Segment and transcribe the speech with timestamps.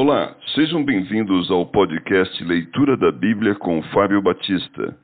[0.00, 4.96] Olá, sejam bem-vindos ao podcast Leitura da Bíblia com Fábio Batista.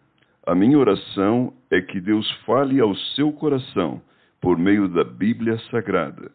[0.46, 4.00] A minha oração é que Deus fale ao seu coração
[4.40, 6.30] por meio da Bíblia Sagrada.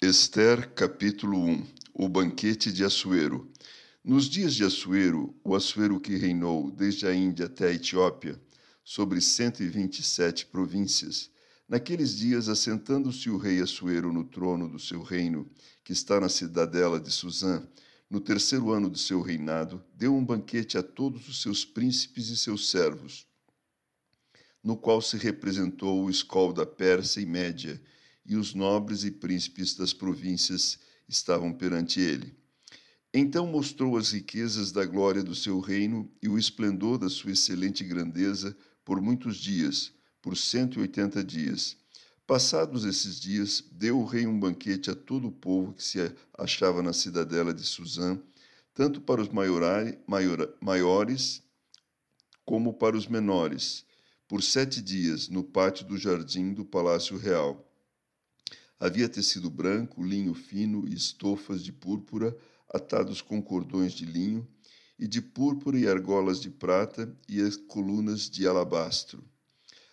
[0.00, 3.55] Esther, capítulo 1 O banquete de Assuero.
[4.08, 8.40] Nos dias de Assuero, o Assuero que reinou desde a Índia até a Etiópia,
[8.84, 11.28] sobre 127 províncias,
[11.68, 15.50] naqueles dias, assentando-se o rei Assuero no trono do seu reino,
[15.82, 17.66] que está na cidadela de Suzã,
[18.08, 22.36] no terceiro ano do seu reinado, deu um banquete a todos os seus príncipes e
[22.36, 23.26] seus servos,
[24.62, 27.82] no qual se representou o escol da Pérsia e Média,
[28.24, 30.78] e os nobres e príncipes das províncias
[31.08, 32.45] estavam perante ele.
[33.18, 37.82] Então mostrou as riquezas da glória do seu reino e o esplendor da sua excelente
[37.82, 41.78] grandeza por muitos dias, por cento e oitenta dias.
[42.26, 46.82] Passados esses dias, deu o rei um banquete a todo o povo que se achava
[46.82, 48.20] na cidadela de Suzã,
[48.74, 49.30] tanto para os
[50.60, 51.42] maiores
[52.44, 53.86] como para os menores,
[54.28, 57.66] por sete dias, no pátio do jardim do Palácio Real.
[58.78, 62.36] Havia tecido branco, linho fino e estofas de púrpura,
[62.76, 64.46] atados com cordões de linho,
[64.98, 69.22] e de púrpura e argolas de prata e as colunas de alabastro.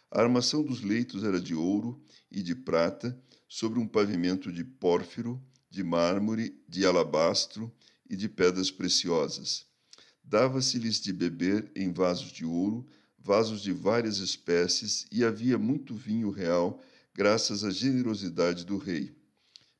[0.09, 3.17] A armação dos leitos era de ouro e de prata,
[3.47, 7.71] sobre um pavimento de pórfiro, de mármore, de alabastro
[8.09, 9.67] e de pedras preciosas.
[10.23, 12.87] Dava-se-lhes de beber em vasos de ouro,
[13.19, 16.81] vasos de várias espécies, e havia muito vinho real,
[17.13, 19.15] graças à generosidade do rei.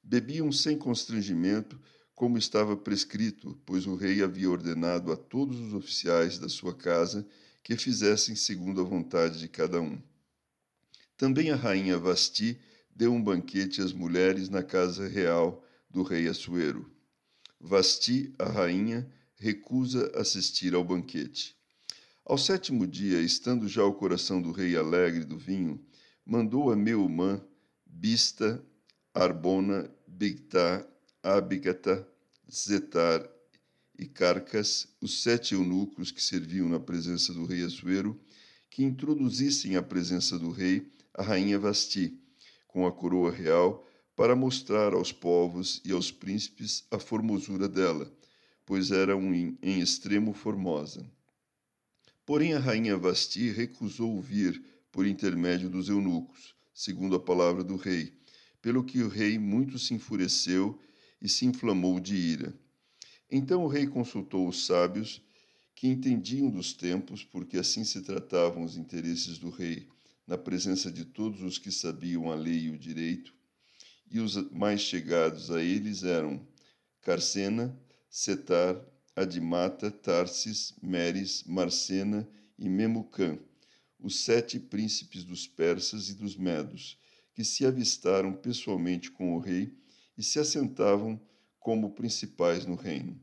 [0.04, 1.80] Bebiam sem constrangimento,
[2.16, 7.28] como estava prescrito, pois o rei havia ordenado a todos os oficiais da sua casa
[7.64, 10.00] que fizessem segundo a vontade de cada um.
[11.18, 12.60] Também a rainha Vasti
[12.96, 16.92] deu um banquete às mulheres na casa real do rei Assuero.
[17.60, 21.56] Vasti, a rainha, recusa assistir ao banquete.
[22.26, 25.84] Ao sétimo dia, estando já o coração do rei alegre do vinho,
[26.26, 27.42] mandou a Meumã,
[27.86, 28.64] Bista,
[29.14, 30.88] Arbona, Bigtá
[31.24, 32.06] Abigata,
[32.52, 33.26] Zetar
[33.98, 38.20] e Carcas, os sete eunucos que serviam na presença do rei Assuero,
[38.70, 42.20] que introduzissem à presença do rei a rainha Vasti,
[42.68, 48.12] com a coroa real, para mostrar aos povos e aos príncipes a formosura dela,
[48.66, 51.10] pois era um, em extremo formosa.
[52.26, 54.62] Porém a rainha Vasti recusou vir
[54.92, 58.12] por intermédio dos eunucos, segundo a palavra do rei,
[58.62, 60.78] pelo que o rei muito se enfureceu
[61.24, 62.54] e se inflamou de ira.
[63.32, 65.22] Então o rei consultou os sábios,
[65.74, 69.88] que entendiam dos tempos, porque assim se tratavam os interesses do rei,
[70.28, 73.34] na presença de todos os que sabiam a lei e o direito,
[74.12, 76.46] e os mais chegados a eles eram
[77.02, 77.76] Carcena,
[78.10, 78.80] Setar,
[79.16, 83.40] Adimata, Tarsis, Meres, Marcena e Memucã,
[84.00, 86.98] os sete príncipes dos persas e dos medos,
[87.34, 89.74] que se avistaram pessoalmente com o rei
[90.18, 91.20] e se assentavam
[91.60, 93.20] como principais no reino.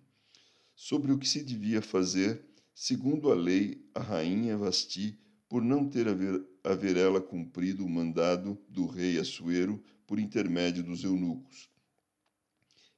[0.75, 2.43] Sobre o que se devia fazer,
[2.75, 5.19] segundo a lei, a rainha Vasti,
[5.49, 11.05] por não ter haver, haver ela cumprido o mandado do rei Assuero por intermédio dos
[11.05, 11.69] eunucos.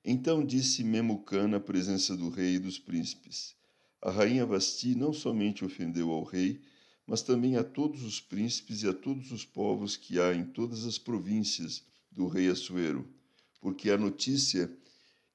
[0.05, 3.57] Então disse Memucã na presença do rei e dos príncipes:
[4.01, 6.61] A rainha Vasti não somente ofendeu ao rei,
[7.07, 10.85] mas também a todos os príncipes e a todos os povos que há em todas
[10.85, 13.09] as províncias do rei Assuero
[13.63, 14.69] porque a notícia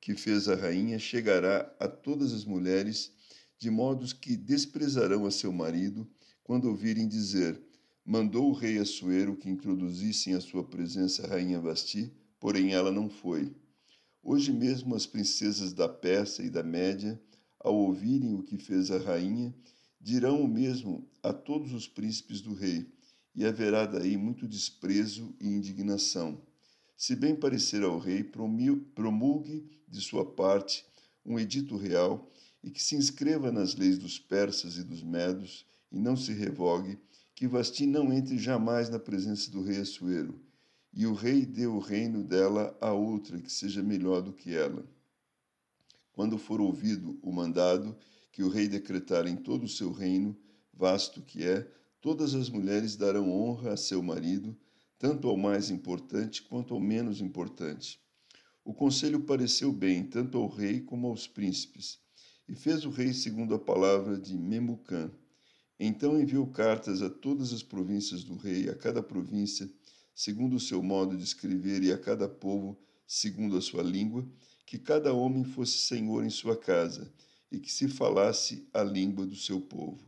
[0.02, 3.14] que fez a rainha chegará a todas as mulheres,
[3.58, 6.06] de modos que desprezarão a seu marido
[6.44, 7.60] quando ouvirem dizer:
[8.06, 13.10] Mandou o rei Assuero que introduzissem a sua presença a rainha Vasti, porém ela não
[13.10, 13.56] foi.
[14.22, 17.20] Hoje mesmo as princesas da Pérsia e da Média,
[17.58, 19.56] ao ouvirem o que fez a rainha,
[20.02, 22.92] dirão o mesmo a todos os príncipes do rei,
[23.34, 26.46] e haverá daí muito desprezo e indignação
[26.98, 30.84] se bem parecer ao rei, promulgue de sua parte
[31.24, 32.28] um edito real
[32.64, 36.98] e que se inscreva nas leis dos persas e dos medos e não se revogue,
[37.36, 40.42] que Vasti não entre jamais na presença do rei Assuero,
[40.92, 44.84] e o rei dê o reino dela a outra que seja melhor do que ela.
[46.12, 47.96] Quando for ouvido o mandado
[48.32, 50.36] que o rei decretar em todo o seu reino,
[50.74, 51.70] vasto que é,
[52.02, 54.58] todas as mulheres darão honra a seu marido,
[55.00, 58.00] tanto ao mais importante quanto ao menos importante.
[58.66, 62.00] O conselho pareceu bem tanto ao rei como aos príncipes,
[62.50, 65.12] E fez o rei segundo a palavra de Memucã.
[65.78, 69.70] Então enviou cartas a todas as províncias do rei, a cada província,
[70.16, 74.26] segundo o seu modo de escrever, e a cada povo, segundo a sua língua,
[74.66, 77.14] que cada homem fosse senhor em sua casa,
[77.52, 80.08] e que se falasse a língua do seu povo.